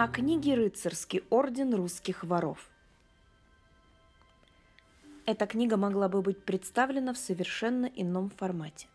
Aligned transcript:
О 0.00 0.06
книге 0.06 0.54
«Рыцарский 0.54 1.24
орден 1.28 1.74
русских 1.74 2.22
воров». 2.22 2.70
Эта 5.26 5.44
книга 5.48 5.76
могла 5.76 6.08
бы 6.08 6.22
быть 6.22 6.40
представлена 6.40 7.12
в 7.12 7.18
совершенно 7.18 7.86
ином 7.86 8.30
формате. 8.30 8.86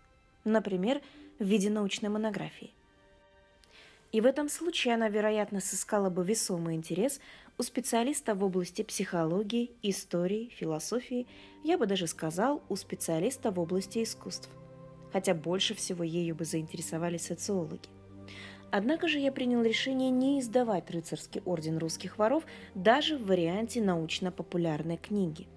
Например, 0.45 1.01
в 1.39 1.43
виде 1.43 1.69
научной 1.69 2.07
монографии. 2.07 2.71
И 4.13 4.21
в 4.21 4.25
этом 4.25 4.47
случае 4.47 4.93
она, 4.93 5.09
вероятно, 5.09 5.59
сыскала 5.59 6.09
бы 6.09 6.23
весомый 6.23 6.75
интерес 6.75 7.19
у 7.57 7.63
специалиста 7.63 8.33
в 8.33 8.41
области 8.41 8.81
психологии, 8.81 9.71
истории, 9.81 10.53
философии, 10.55 11.27
я 11.65 11.77
бы 11.77 11.85
даже 11.85 12.07
сказал, 12.07 12.63
у 12.69 12.77
специалиста 12.77 13.51
в 13.51 13.59
области 13.59 14.03
искусств. 14.03 14.49
Хотя 15.11 15.33
больше 15.33 15.73
всего 15.73 16.05
ею 16.05 16.33
бы 16.33 16.45
заинтересовали 16.45 17.17
социологи. 17.17 17.89
Однако 18.75 19.07
же 19.07 19.19
я 19.19 19.31
принял 19.31 19.61
решение 19.61 20.09
не 20.09 20.39
издавать 20.39 20.89
рыцарский 20.89 21.43
орден 21.45 21.77
русских 21.77 22.17
воров 22.17 22.43
даже 22.73 23.19
в 23.19 23.27
варианте 23.27 23.83
научно-популярной 23.83 24.97
книги. 24.97 25.47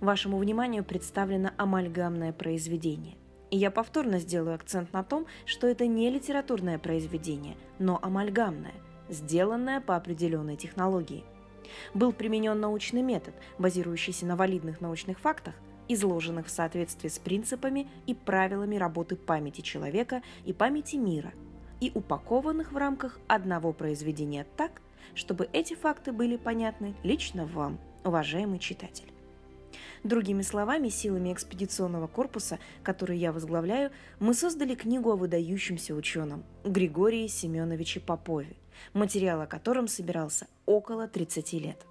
Вашему 0.00 0.38
вниманию 0.38 0.84
представлено 0.84 1.50
амальгамное 1.56 2.32
произведение. 2.32 3.16
И 3.50 3.56
я 3.56 3.72
повторно 3.72 4.20
сделаю 4.20 4.54
акцент 4.54 4.92
на 4.92 5.02
том, 5.02 5.26
что 5.46 5.66
это 5.66 5.88
не 5.88 6.10
литературное 6.10 6.78
произведение, 6.78 7.56
но 7.80 7.98
амальгамное, 8.00 8.74
сделанное 9.08 9.80
по 9.80 9.96
определенной 9.96 10.54
технологии. 10.54 11.24
Был 11.92 12.12
применен 12.12 12.60
научный 12.60 13.02
метод, 13.02 13.34
базирующийся 13.58 14.26
на 14.26 14.36
валидных 14.36 14.80
научных 14.80 15.18
фактах, 15.18 15.56
изложенных 15.88 16.46
в 16.46 16.50
соответствии 16.50 17.08
с 17.08 17.18
принципами 17.18 17.88
и 18.06 18.14
правилами 18.14 18.76
работы 18.76 19.16
памяти 19.16 19.62
человека 19.62 20.22
и 20.44 20.52
памяти 20.52 20.94
мира, 20.94 21.32
и 21.82 21.90
упакованных 21.94 22.70
в 22.70 22.76
рамках 22.76 23.18
одного 23.26 23.72
произведения 23.72 24.46
так, 24.56 24.80
чтобы 25.16 25.48
эти 25.52 25.74
факты 25.74 26.12
были 26.12 26.36
понятны 26.36 26.94
лично 27.02 27.44
вам, 27.44 27.80
уважаемый 28.04 28.60
читатель. 28.60 29.12
Другими 30.04 30.42
словами, 30.42 30.90
силами 30.90 31.32
экспедиционного 31.32 32.06
корпуса, 32.06 32.60
который 32.84 33.18
я 33.18 33.32
возглавляю, 33.32 33.90
мы 34.20 34.32
создали 34.32 34.76
книгу 34.76 35.10
о 35.10 35.16
выдающемся 35.16 35.96
ученом 35.96 36.44
Григории 36.62 37.26
Семеновиче 37.26 37.98
Попове, 37.98 38.54
материал 38.92 39.40
о 39.40 39.46
котором 39.48 39.88
собирался 39.88 40.46
около 40.66 41.08
30 41.08 41.52
лет. 41.54 41.84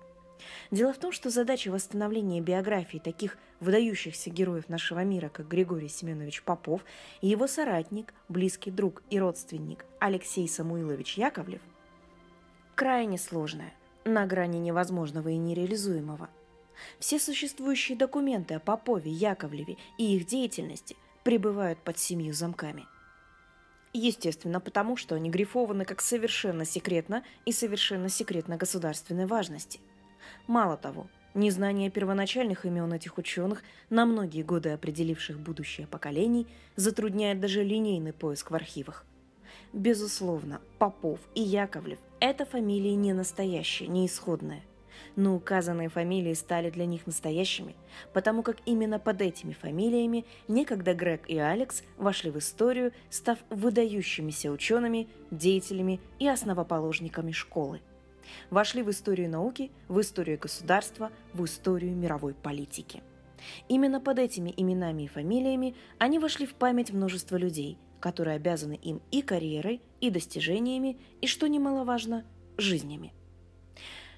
Дело 0.72 0.94
в 0.94 0.98
том, 0.98 1.12
что 1.12 1.30
задача 1.30 1.70
восстановления 1.70 2.42
биографии 2.42 2.98
таких 2.98 3.38
выдающихся 3.60 4.30
героев 4.30 4.70
нашего 4.70 5.04
мира, 5.04 5.30
как 5.30 5.48
Григорий 5.48 5.90
Семенович 5.90 6.44
Попов 6.44 6.82
и 7.22 7.28
его 7.28 7.48
соратник, 7.48 8.14
близкий 8.30 8.72
друг 8.72 9.04
и 9.10 9.20
родственник 9.20 9.86
Алексей 10.00 10.48
Самуилович 10.48 11.18
Яковлев, 11.18 11.62
крайне 12.76 13.18
сложная, 13.18 13.74
на 14.06 14.26
грани 14.26 14.58
невозможного 14.58 15.30
и 15.30 15.38
нереализуемого– 15.38 16.30
все 17.00 17.20
существующие 17.20 17.98
документы 17.98 18.56
о 18.56 18.60
Попове, 18.60 19.12
Яковлеве 19.12 19.78
и 19.98 20.16
их 20.16 20.26
деятельности 20.26 20.96
пребывают 21.24 21.80
под 21.80 21.98
семью 21.98 22.34
замками. 22.34 22.86
Естественно, 23.94 24.60
потому 24.60 24.96
что 24.96 25.16
они 25.16 25.30
грифованы 25.30 25.84
как 25.84 26.02
совершенно 26.02 26.66
секретно 26.66 27.24
и 27.46 27.52
совершенно 27.52 28.10
секретно 28.10 28.56
государственной 28.56 29.26
важности. 29.26 29.82
Мало 30.48 30.78
того, 30.78 31.08
незнание 31.34 31.90
первоначальных 31.90 32.66
имен 32.66 32.92
этих 32.94 33.18
ученых, 33.18 33.64
на 33.90 34.06
многие 34.06 34.44
годы 34.44 34.70
определивших 34.70 35.40
будущее 35.40 35.88
поколений, 35.88 36.48
затрудняет 36.76 37.40
даже 37.40 37.64
линейный 37.64 38.14
поиск 38.14 38.52
в 38.52 38.56
архивах. 38.56 39.06
Безусловно, 39.74 40.62
Попов 40.80 41.20
и 41.36 41.42
Яковлев– 41.42 42.00
это 42.20 42.46
фамилии 42.46 42.92
не 42.92 43.14
настоящие, 43.14 43.88
не 43.90 44.06
исходные 44.06 44.64
но 45.16 45.36
указанные 45.36 45.90
фамилии 45.90 46.34
стали 46.34 46.70
для 46.70 46.86
них 46.86 47.06
настоящими, 47.06 47.76
потому 48.14 48.44
как 48.44 48.58
именно 48.66 49.00
под 49.00 49.22
этими 49.22 49.54
фамилиями 49.54 50.26
некогда 50.48 50.94
Грег 50.94 51.30
и 51.30 51.38
Алекс 51.38 51.84
вошли 51.98 52.32
в 52.32 52.38
историю, 52.38 52.92
став 53.10 53.38
выдающимися 53.50 54.52
учеными, 54.52 55.08
деятелями 55.30 56.00
и 56.20 56.28
основоположниками 56.28 57.32
школы. 57.32 57.82
Вошли 58.50 58.84
в 58.84 58.90
историю 58.90 59.30
науки, 59.30 59.72
в 59.88 60.00
историю 60.00 60.40
государства, 60.40 61.12
в 61.34 61.44
историю 61.46 61.96
мировой 61.96 62.34
политики. 62.34 63.04
Именно 63.68 64.00
под 64.00 64.20
этими 64.20 64.54
именами 64.56 65.04
и 65.04 65.08
фамилиями 65.08 65.76
они 65.98 66.20
вошли 66.20 66.46
в 66.46 66.54
память 66.54 66.92
множества 66.92 67.38
людей, 67.38 67.78
которые 68.00 68.36
обязаны 68.36 68.74
им 68.74 69.02
и 69.12 69.22
карьерой, 69.22 69.82
и 70.00 70.10
достижениями, 70.10 71.00
и, 71.22 71.28
что 71.28 71.48
немаловажно, 71.48 72.26
жизнями. 72.58 73.14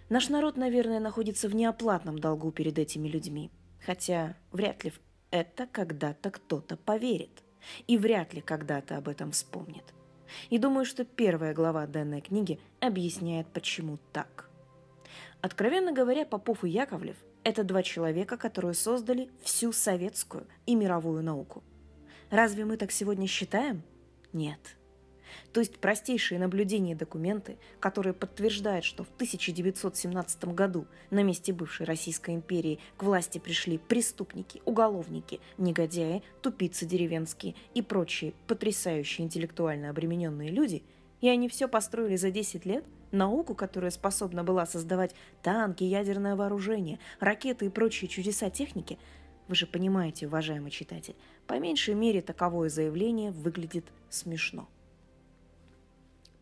Наш 0.10 0.30
народ, 0.30 0.58
наверное, 0.58 1.00
находится 1.00 1.48
в 1.48 1.56
неоплатном 1.56 2.20
долгу 2.20 2.52
перед 2.52 2.78
этими 2.78 3.08
людьми. 3.08 3.52
Хотя 3.86 4.36
вряд 4.52 4.84
ли 4.84 4.92
в 4.92 5.00
это 5.32 5.66
когда-то 5.66 6.32
кто-то 6.32 6.78
поверит. 6.78 7.44
И 7.88 7.98
вряд 7.98 8.34
ли 8.34 8.42
когда-то 8.42 8.98
об 8.98 9.08
этом 9.08 9.32
вспомнит. 9.32 9.86
И 10.50 10.58
думаю, 10.58 10.86
что 10.86 11.06
первая 11.06 11.54
глава 11.54 11.88
данной 11.88 12.22
книги 12.22 12.60
объясняет, 12.80 13.48
почему 13.48 13.98
так. 14.12 14.50
Откровенно 15.42 15.92
говоря, 15.92 16.26
Попов 16.26 16.64
и 16.64 16.70
Яковлев– 16.70 17.18
это 17.44 17.64
два 17.64 17.84
человека, 17.84 18.38
которые 18.38 18.74
создали 18.74 19.30
всю 19.42 19.72
советскую 19.74 20.48
и 20.66 20.76
мировую 20.76 21.24
науку. 21.24 21.64
Разве 22.30 22.66
мы 22.66 22.78
так 22.78 22.92
сегодня 22.92 23.28
считаем? 23.28 23.84
Нет. 24.32 24.60
То 25.52 25.60
есть 25.60 25.78
простейшие 25.78 26.40
наблюдения 26.40 26.94
и 26.94 26.96
документы, 26.96 27.58
которые 27.80 28.14
подтверждают, 28.14 28.86
что 28.86 29.04
в 29.04 29.10
1917 29.16 30.46
году 30.46 30.86
на 31.10 31.24
месте 31.24 31.54
бывшей 31.54 31.86
Российской 31.86 32.36
империи 32.36 32.80
к 32.98 33.04
власти 33.04 33.38
пришли 33.38 33.78
преступники, 33.78 34.62
уголовники, 34.66 35.40
негодяи, 35.58 36.24
тупицы 36.42 36.86
деревенские 36.86 37.56
и 37.74 37.82
прочие 37.82 38.34
потрясающие 38.48 39.26
интеллектуально 39.26 39.90
обремененные 39.90 40.50
люди, 40.50 40.84
и 41.22 41.30
они 41.30 41.48
все 41.48 41.68
построили 41.68 42.16
за 42.18 42.32
10 42.32 42.66
лет, 42.66 42.86
науку, 43.12 43.56
которая 43.56 43.92
способна 43.92 44.44
была 44.44 44.66
создавать 44.66 45.16
танки, 45.42 45.84
ядерное 45.84 46.36
вооружение, 46.36 47.00
ракеты 47.20 47.68
и 47.68 47.70
прочие 47.70 48.10
чудеса 48.10 48.50
техники, 48.50 48.98
вы 49.48 49.56
же 49.56 49.68
понимаете, 49.68 50.28
уважаемый 50.28 50.72
читатель, 50.72 51.16
по 51.48 51.60
меньшей 51.60 51.96
мере 51.96 52.22
таковое 52.22 52.70
заявление 52.70 53.32
выглядит 53.32 53.86
смешно. 54.10 54.68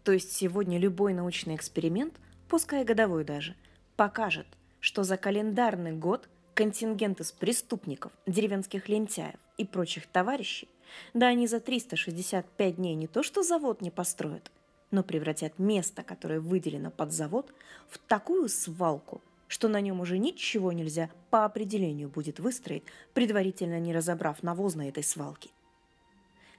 То 0.03 0.11
есть 0.11 0.31
сегодня 0.31 0.79
любой 0.79 1.13
научный 1.13 1.55
эксперимент, 1.55 2.15
пускай 2.47 2.83
годовой 2.83 3.23
даже, 3.23 3.55
покажет, 3.95 4.47
что 4.79 5.03
за 5.03 5.17
календарный 5.17 5.91
год 5.91 6.27
контингент 6.55 7.19
из 7.21 7.31
преступников, 7.31 8.11
деревенских 8.25 8.89
лентяев 8.89 9.39
и 9.57 9.65
прочих 9.65 10.07
товарищей, 10.07 10.67
да 11.13 11.27
они 11.27 11.47
за 11.47 11.59
365 11.59 12.75
дней 12.75 12.95
не 12.95 13.07
то 13.07 13.23
что 13.23 13.43
завод 13.43 13.81
не 13.81 13.91
построят, 13.91 14.51
но 14.89 15.03
превратят 15.03 15.59
место, 15.59 16.03
которое 16.03 16.39
выделено 16.39 16.91
под 16.91 17.13
завод, 17.13 17.53
в 17.87 17.97
такую 17.99 18.49
свалку, 18.49 19.21
что 19.47 19.67
на 19.67 19.81
нем 19.81 20.01
уже 20.01 20.17
ничего 20.17 20.71
нельзя 20.71 21.09
по 21.29 21.45
определению 21.45 22.09
будет 22.09 22.39
выстроить, 22.39 22.83
предварительно 23.13 23.79
не 23.79 23.93
разобрав 23.93 24.43
навоз 24.43 24.75
на 24.75 24.89
этой 24.89 25.03
свалке. 25.03 25.49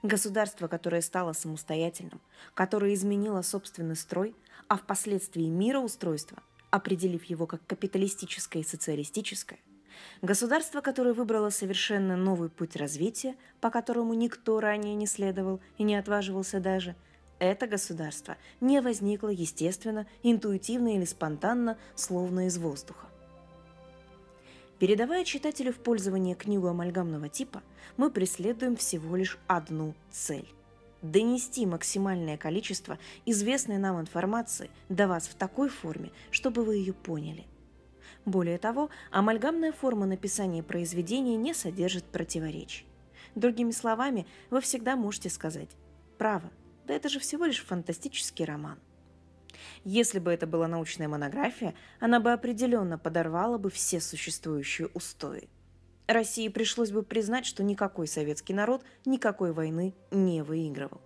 Государство, 0.03 0.67
которое 0.67 1.01
стало 1.01 1.31
самостоятельным, 1.31 2.19
которое 2.53 2.93
изменило 2.93 3.41
собственный 3.41 3.95
строй, 3.95 4.35
а 4.67 4.75
впоследствии 4.75 5.45
мироустройство, 5.45 6.43
определив 6.71 7.23
его 7.23 7.47
как 7.47 7.65
капиталистическое 7.65 8.63
и 8.63 8.65
социалистическое, 8.65 9.59
государство, 10.21 10.81
которое 10.81 11.13
выбрало 11.13 11.51
совершенно 11.51 12.17
новый 12.17 12.49
путь 12.49 12.75
развития, 12.75 13.35
по 13.61 13.69
которому 13.69 14.13
никто 14.13 14.59
ранее 14.59 14.93
не 14.93 15.07
следовал 15.07 15.61
и 15.77 15.83
не 15.83 15.95
отваживался 15.95 16.59
даже, 16.59 16.95
это 17.39 17.65
государство 17.65 18.35
не 18.59 18.81
возникло 18.81 19.29
естественно, 19.29 20.05
интуитивно 20.21 20.95
или 20.95 21.05
спонтанно, 21.05 21.77
словно 21.95 22.47
из 22.47 22.57
воздуха. 22.57 23.07
Передавая 24.83 25.23
читателю 25.23 25.71
в 25.71 25.77
пользование 25.77 26.35
книгу 26.35 26.67
амальгамного 26.67 27.29
типа, 27.29 27.63
мы 27.95 28.11
преследуем 28.11 28.75
всего 28.75 29.15
лишь 29.15 29.39
одну 29.47 29.93
цель– 30.11 30.45
донести 31.01 31.65
максимальное 31.65 32.35
количество 32.35 32.99
известной 33.25 33.77
нам 33.77 34.01
информации 34.01 34.69
до 34.89 35.07
вас 35.07 35.29
в 35.29 35.35
такой 35.35 35.69
форме, 35.69 36.11
чтобы 36.31 36.65
вы 36.65 36.75
ее 36.75 36.91
поняли. 36.91 37.45
Более 38.25 38.57
того, 38.57 38.89
амальгамная 39.09 39.71
форма 39.71 40.05
написания 40.05 40.63
произведения 40.63 41.37
не 41.37 41.53
содержит 41.53 42.03
противоречий. 42.03 42.85
Другими 43.35 43.71
словами, 43.71 44.27
вы 44.49 44.59
всегда 44.59 44.97
можете 44.97 45.29
сказать 45.29 45.69
«Право, 46.17 46.51
да 46.87 46.93
это 46.93 47.07
же 47.07 47.21
всего 47.21 47.45
лишь 47.45 47.63
фантастический 47.63 48.43
роман». 48.43 48.77
Если 49.83 50.19
бы 50.19 50.31
это 50.31 50.47
была 50.47 50.67
научная 50.67 51.07
монография, 51.07 51.73
она 51.99 52.19
бы 52.19 52.31
определенно 52.31 52.97
подорвала 52.97 53.57
бы 53.57 53.69
все 53.69 53.99
существующие 53.99 54.89
устои. 54.93 55.49
России 56.07 56.47
пришлось 56.49 56.91
бы 56.91 57.03
признать, 57.03 57.45
что 57.45 57.63
никакой 57.63 58.07
советский 58.07 58.53
народ 58.53 58.83
никакой 59.05 59.53
войны 59.53 59.93
не 60.11 60.41
выигрывал. 60.43 61.01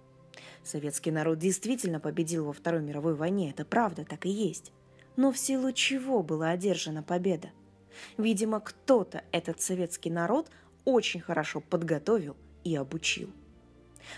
Советский 0.64 1.12
народ 1.12 1.40
действительно 1.40 2.00
победил 2.00 2.46
во 2.46 2.54
Второй 2.54 2.82
мировой 2.82 3.16
войне, 3.16 3.52
это 3.52 3.64
правда, 3.64 4.06
так 4.06 4.26
и 4.26 4.30
есть. 4.30 4.72
Но 5.16 5.32
в 5.32 5.38
силу 5.38 5.72
чего 5.72 6.24
была 6.24 6.50
одержана 6.50 7.04
победа? 7.04 7.50
Видимо, 8.18 8.60
кто-то 8.60 9.24
этот 9.32 9.62
советский 9.62 10.10
народ 10.10 10.50
очень 10.86 11.22
хорошо 11.22 11.62
подготовил 11.62 12.36
и 12.64 12.76
обучил. 12.76 13.30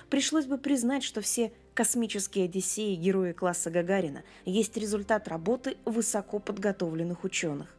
Пришлось 0.10 0.46
бы 0.46 0.58
признать, 0.58 1.04
что 1.04 1.22
все 1.22 1.52
космические 1.74 2.46
одиссеи 2.46 2.96
герои 2.96 3.32
класса 3.32 3.72
Гагарина 3.72 4.24
есть 4.46 4.78
результат 4.78 5.28
работы 5.28 5.78
высоко 5.86 6.40
подготовленных 6.40 7.24
ученых. 7.24 7.76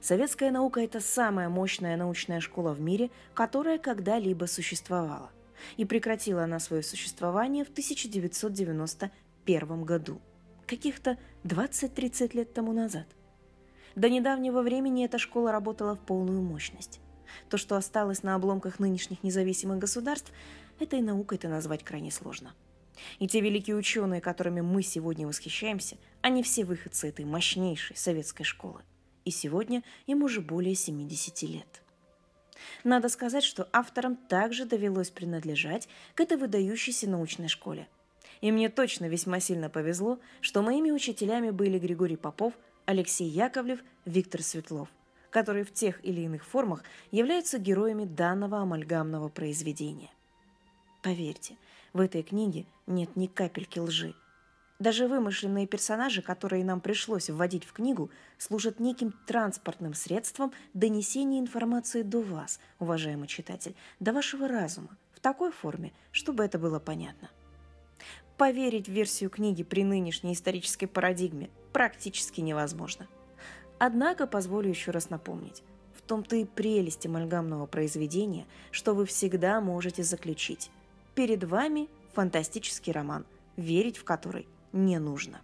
Советская 0.00 0.52
наука– 0.52 0.80
это 0.82 1.00
самая 1.00 1.48
мощная 1.48 1.96
научная 1.96 2.40
школа 2.40 2.72
в 2.72 2.80
мире, 2.80 3.10
которая 3.34 3.78
когда-либо 3.78 4.44
существовала. 4.44 5.32
И 5.76 5.84
прекратила 5.84 6.44
она 6.44 6.60
свое 6.60 6.84
существование 6.84 7.64
в 7.64 7.70
1991 7.70 9.84
году, 9.84 10.20
каких-то 10.66 11.18
20-30 11.42 12.36
лет 12.36 12.54
тому 12.54 12.72
назад. 12.72 13.06
До 13.96 14.08
недавнего 14.08 14.62
времени 14.62 15.04
эта 15.04 15.18
школа 15.18 15.50
работала 15.50 15.96
в 15.96 15.98
полную 15.98 16.40
мощность. 16.40 17.00
То, 17.48 17.56
что 17.56 17.76
осталось 17.76 18.22
на 18.22 18.36
обломках 18.36 18.78
нынешних 18.78 19.24
независимых 19.24 19.78
государств, 19.78 20.32
этой 20.82 21.00
наукой-то 21.00 21.48
назвать 21.48 21.84
крайне 21.84 22.10
сложно. 22.10 22.54
И 23.18 23.28
те 23.28 23.40
великие 23.40 23.76
ученые, 23.76 24.20
которыми 24.20 24.60
мы 24.60 24.82
сегодня 24.82 25.26
восхищаемся, 25.26 25.96
они 26.20 26.42
все 26.42 26.64
выходцы 26.64 27.08
этой 27.08 27.24
мощнейшей 27.24 27.96
советской 27.96 28.44
школы. 28.44 28.82
И 29.24 29.30
сегодня 29.30 29.82
им 30.06 30.22
уже 30.22 30.40
более 30.40 30.74
70 30.74 31.42
лет. 31.42 31.82
Надо 32.84 33.08
сказать, 33.08 33.44
что 33.44 33.68
авторам 33.72 34.16
также 34.16 34.64
довелось 34.64 35.10
принадлежать 35.10 35.88
к 36.14 36.20
этой 36.20 36.36
выдающейся 36.36 37.08
научной 37.08 37.48
школе. 37.48 37.88
И 38.40 38.52
мне 38.52 38.68
точно 38.68 39.06
весьма 39.08 39.40
сильно 39.40 39.68
повезло, 39.68 40.18
что 40.40 40.62
моими 40.62 40.90
учителями 40.90 41.50
были 41.50 41.78
Григорий 41.78 42.16
Попов, 42.16 42.54
Алексей 42.84 43.28
Яковлев, 43.28 43.80
Виктор 44.06 44.42
Светлов, 44.42 44.88
которые 45.30 45.64
в 45.64 45.72
тех 45.72 46.04
или 46.04 46.22
иных 46.22 46.44
формах 46.44 46.84
являются 47.10 47.58
героями 47.58 48.04
данного 48.04 48.58
амальгамного 48.58 49.28
произведения. 49.28 50.10
Поверьте, 51.02 51.56
в 51.92 52.00
этой 52.00 52.22
книге 52.22 52.66
нет 52.86 53.14
ни 53.16 53.26
капельки 53.26 53.78
лжи. 53.78 54.14
Даже 54.78 55.08
вымышленные 55.08 55.66
персонажи, 55.66 56.22
которые 56.22 56.64
нам 56.64 56.80
пришлось 56.80 57.30
вводить 57.30 57.64
в 57.64 57.72
книгу, 57.72 58.10
служат 58.36 58.78
неким 58.78 59.12
транспортным 59.26 59.94
средством 59.94 60.52
донесения 60.72 61.40
информации 61.40 62.02
до 62.02 62.20
вас, 62.20 62.60
уважаемый 62.78 63.26
читатель, 63.26 63.74
до 63.98 64.12
вашего 64.12 64.46
разума, 64.46 64.96
в 65.12 65.20
такой 65.20 65.50
форме, 65.50 65.92
чтобы 66.12 66.44
это 66.44 66.58
было 66.60 66.78
понятно. 66.78 67.28
Поверить 68.36 68.86
в 68.86 68.92
версию 68.92 69.30
книги 69.30 69.64
при 69.64 69.82
нынешней 69.82 70.34
исторической 70.34 70.86
парадигме 70.86 71.50
практически 71.72 72.40
невозможно. 72.40 73.08
Однако 73.80 74.28
позволю 74.28 74.68
еще 74.68 74.92
раз 74.92 75.10
напомнить, 75.10 75.64
в 75.96 76.02
том-то 76.02 76.36
и 76.36 76.44
прелесть 76.44 77.04
амальгамного 77.04 77.66
произведения, 77.66 78.46
что 78.70 78.94
вы 78.94 79.06
всегда 79.06 79.60
можете 79.60 80.04
заключить. 80.04 80.70
Перед 81.18 81.42
вами 81.42 81.88
фантастический 82.14 82.92
роман, 82.92 83.26
верить 83.56 83.98
в 83.98 84.04
который 84.04 84.46
не 84.72 85.00
нужно. 85.00 85.40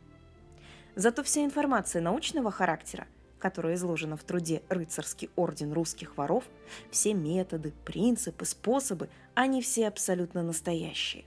Зато 0.94 1.24
вся 1.24 1.44
информация 1.44 2.00
научного 2.00 2.52
характера, 2.52 3.08
которая 3.40 3.74
изложена 3.74 4.16
в 4.16 4.22
труде 4.22 4.62
«Рыцарский 4.68 5.30
орден 5.34 5.72
русских 5.72 6.16
воров», 6.16 6.44
все 6.92 7.12
методы, 7.12 7.72
принципы, 7.84 8.44
способы, 8.44 9.08
они 9.34 9.60
все 9.62 9.88
абсолютно 9.88 10.44
настоящие. 10.44 11.24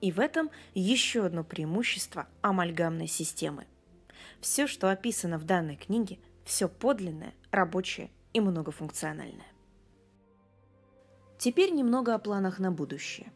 И 0.00 0.12
в 0.12 0.20
этом 0.20 0.48
еще 0.72 1.26
одно 1.26 1.42
преимущество 1.42 2.28
амальгамной 2.40 3.08
системы. 3.08 3.66
Все, 4.40 4.68
что 4.68 4.92
описано 4.92 5.38
в 5.38 5.44
данной 5.44 5.74
книге, 5.74 6.20
все 6.44 6.68
подлинное, 6.68 7.34
рабочее 7.50 8.12
и 8.32 8.38
многофункциональное. 8.38 9.53
Теперь 11.44 11.72
немного 11.72 12.14
о 12.14 12.18
планах 12.18 12.58
на 12.58 12.72
будущее. 12.72 13.30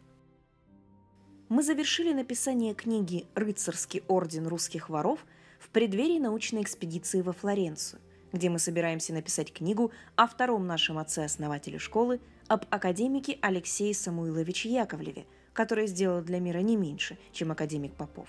Мы 1.50 1.62
завершили 1.62 2.14
написание 2.14 2.72
книги 2.72 3.26
«Рыцарский 3.34 4.02
орден 4.08 4.46
русских 4.46 4.88
воров» 4.88 5.26
в 5.60 5.68
преддверии 5.68 6.18
научной 6.18 6.62
экспедиции 6.62 7.20
во 7.20 7.34
Флоренцию, 7.34 8.00
где 8.32 8.48
мы 8.48 8.60
собираемся 8.60 9.12
написать 9.12 9.52
книгу 9.52 9.92
о 10.16 10.26
втором 10.26 10.66
нашем 10.66 10.96
отце-основателе 10.96 11.78
школы, 11.78 12.18
об 12.46 12.64
академике 12.70 13.36
Алексее 13.42 13.92
Самуиловиче 13.92 14.70
Яковлеве– 14.70 15.26
который 15.58 15.88
сделал 15.88 16.22
для 16.22 16.38
мира 16.38 16.60
не 16.60 16.76
меньше, 16.76 17.18
чем 17.32 17.50
академик 17.50 17.92
Попов. 17.92 18.28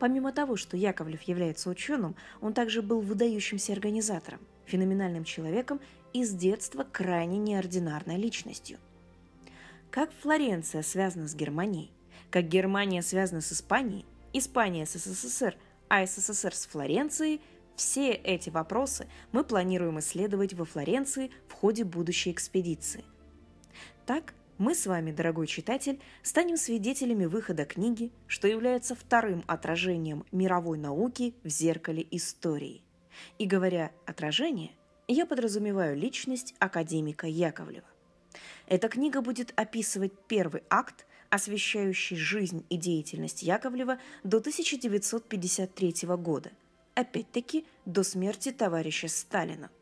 Помимо 0.00 0.32
того, 0.32 0.56
что 0.56 0.76
Яковлев 0.76 1.22
является 1.22 1.70
ученым, 1.70 2.16
он 2.40 2.52
также 2.52 2.82
был 2.82 3.00
выдающимся 3.00 3.72
организатором, 3.72 4.40
феноменальным 4.66 5.24
человеком 5.24 5.80
и 6.12 6.24
с 6.24 6.30
детства 6.30 6.84
крайне 6.84 7.38
неординарной 7.38 8.16
личностью. 8.16 8.78
Как 9.90 10.10
Флоренция 10.22 10.82
связана 10.82 11.28
с 11.28 11.34
Германией, 11.34 11.90
как 12.30 12.48
Германия 12.48 13.02
связана 13.02 13.40
с 13.40 13.52
Испанией, 13.52 14.06
Испания 14.32 14.86
с 14.86 14.92
СССР, 14.92 15.56
а 15.88 16.06
СССР 16.06 16.54
с 16.54 16.66
Флоренцией– 16.66 17.40
все 17.76 18.12
эти 18.12 18.50
вопросы 18.50 19.08
мы 19.32 19.44
планируем 19.44 19.98
исследовать 19.98 20.54
во 20.54 20.64
Флоренции 20.64 21.30
в 21.48 21.52
ходе 21.52 21.84
будущей 21.84 22.30
экспедиции. 22.30 23.04
Так, 24.06 24.34
мы 24.58 24.74
с 24.74 24.86
вами, 24.86 25.10
дорогой 25.10 25.46
читатель, 25.46 26.00
станем 26.22 26.56
свидетелями 26.56 27.24
выхода 27.24 27.64
книги, 27.64 28.12
что 28.26 28.46
является 28.46 28.94
вторым 28.94 29.42
отражением 29.46 30.24
мировой 30.30 30.78
науки 30.78 31.34
в 31.42 31.48
зеркале 31.48 32.06
истории. 32.10 32.82
И 33.38 33.46
говоря 33.46 33.92
«отражение», 34.06 34.72
я 35.08 35.26
подразумеваю 35.26 35.96
личность 35.96 36.54
академика 36.58 37.26
Яковлева. 37.26 37.86
Эта 38.66 38.88
книга 38.88 39.20
будет 39.20 39.52
описывать 39.56 40.12
первый 40.26 40.62
акт, 40.70 41.06
освещающий 41.28 42.16
жизнь 42.16 42.64
и 42.70 42.76
деятельность 42.76 43.42
Яковлева 43.42 43.98
до 44.22 44.38
1953 44.38 45.94
года, 46.16 46.50
опять-таки 46.94 47.66
до 47.84 48.02
смерти 48.02 48.52
товарища 48.52 49.08
Сталина– 49.08 49.70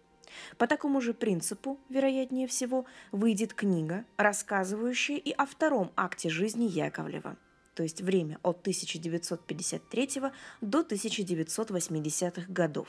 по 0.59 0.67
такому 0.67 1.01
же 1.01 1.15
принципу, 1.15 1.79
вероятнее 1.89 2.47
всего, 2.47 2.87
выйдет 3.13 3.55
книга, 3.55 4.05
рассказывающая 4.17 5.17
и 5.17 5.33
о 5.33 5.47
втором 5.47 5.93
акте 5.97 6.29
жизни 6.29 6.65
Яковлева, 6.65 7.37
то 7.75 7.83
есть 7.83 8.01
время 8.01 8.39
от 8.43 8.61
1953 8.61 10.23
до 10.61 10.81
1980-х 10.81 12.43
годов. 12.49 12.89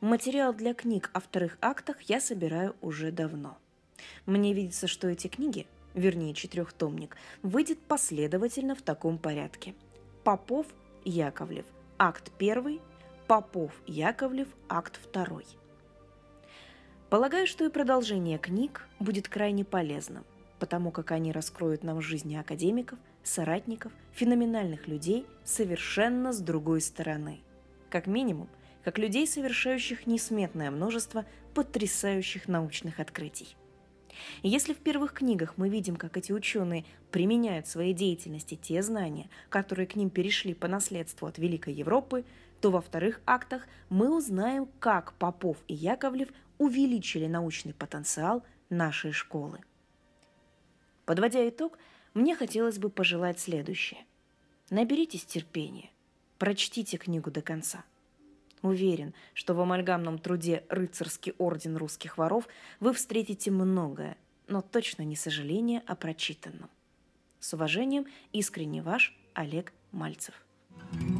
Материал 0.00 0.52
для 0.52 0.74
книг 0.74 1.10
о 1.12 1.20
вторых 1.20 1.58
актах 1.60 2.02
я 2.02 2.20
собираю 2.20 2.76
уже 2.80 3.10
давно. 3.10 3.58
Мне 4.26 4.52
видится, 4.52 4.86
что 4.86 5.08
эти 5.08 5.28
книги, 5.28 5.66
вернее 5.94 6.34
четырехтомник, 6.34 7.16
выйдет 7.42 7.78
последовательно 7.80 8.74
в 8.74 8.82
таком 8.82 9.18
порядке. 9.18 9.74
Попов, 10.24 10.66
Яковлев, 11.04 11.66
акт 11.98 12.30
первый, 12.38 12.80
Попов, 13.26 13.72
Яковлев, 13.86 14.48
акт 14.68 14.98
второй– 15.02 15.46
Полагаю, 17.08 17.46
что 17.46 17.64
и 17.64 17.68
продолжение 17.68 18.36
книг 18.36 18.84
будет 18.98 19.28
крайне 19.28 19.64
полезным, 19.64 20.24
потому 20.58 20.90
как 20.90 21.12
они 21.12 21.30
раскроют 21.30 21.84
нам 21.84 22.00
жизни 22.00 22.34
академиков, 22.34 22.98
соратников, 23.22 23.92
феноменальных 24.12 24.88
людей 24.88 25.24
совершенно 25.44 26.32
с 26.32 26.40
другой 26.40 26.80
стороны. 26.80 27.42
Как 27.90 28.08
минимум, 28.08 28.48
как 28.86 28.98
людей, 28.98 29.26
совершающих 29.26 30.06
несметное 30.06 30.70
множество 30.70 31.26
потрясающих 31.54 32.46
научных 32.46 33.00
открытий. 33.00 33.56
И 34.42 34.48
если 34.48 34.74
в 34.74 34.76
первых 34.76 35.12
книгах 35.12 35.54
мы 35.56 35.68
видим, 35.68 35.96
как 35.96 36.16
эти 36.16 36.30
ученые 36.30 36.84
применяют 37.10 37.66
в 37.66 37.70
своей 37.70 37.94
деятельности 37.94 38.54
те 38.54 38.82
знания, 38.82 39.28
которые 39.48 39.88
к 39.88 39.96
ним 39.96 40.08
перешли 40.08 40.54
по 40.54 40.68
наследству 40.68 41.26
от 41.26 41.36
Великой 41.36 41.74
Европы, 41.74 42.24
то 42.60 42.70
во 42.70 42.80
вторых 42.80 43.20
актах 43.26 43.66
мы 43.88 44.16
узнаем, 44.16 44.68
как 44.78 45.14
Попов 45.14 45.56
и 45.66 45.74
Яковлев 45.74 46.28
увеличили 46.58 47.26
научный 47.26 47.74
потенциал 47.74 48.44
нашей 48.70 49.10
школы. 49.10 49.58
Подводя 51.06 51.48
итог, 51.48 51.76
мне 52.14 52.36
хотелось 52.36 52.78
бы 52.78 52.88
пожелать 52.88 53.40
следующее. 53.40 54.04
Наберитесь 54.70 55.24
терпения, 55.24 55.90
прочтите 56.38 56.98
книгу 56.98 57.32
до 57.32 57.42
конца. 57.42 57.84
Уверен, 58.66 59.14
что 59.32 59.54
в 59.54 59.60
амальгамном 59.60 60.18
труде 60.18 60.64
«Рыцарский 60.68 61.34
орден 61.38 61.76
русских 61.76 62.18
воров» 62.18 62.48
вы 62.80 62.92
встретите 62.92 63.52
многое, 63.52 64.16
но 64.48 64.60
точно 64.60 65.02
не 65.02 65.14
сожаление 65.14 65.84
о 65.86 65.94
прочитанном. 65.94 66.68
С 67.38 67.54
уважением, 67.54 68.06
искренне 68.32 68.82
ваш 68.82 69.16
Олег 69.34 69.72
Мальцев. 69.92 70.34
thank 70.92 71.10
you 71.10 71.15